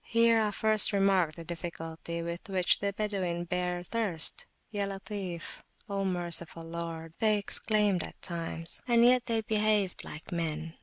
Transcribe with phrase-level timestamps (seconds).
[0.07, 4.47] Here I first remarked the difficulty with which the Badawin bear thirst.
[4.71, 6.63] Ya Latif,O Merciful!
[6.63, 10.73] (Lord),they exclaimed at times; and yet they behaved like men.